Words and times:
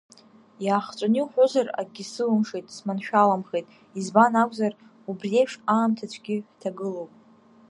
Иаахҵәаны 0.65 1.15
иуҳәозар, 1.19 1.67
акгьы 1.79 2.03
сылымшеит, 2.11 2.65
сманшәаламхеит, 2.75 3.67
избан 3.99 4.33
акузар, 4.41 4.73
убри 5.09 5.37
еиԥш 5.39 5.53
аамҭацәгьы 5.73 6.35
ҳҭагылоуп. 6.51 7.11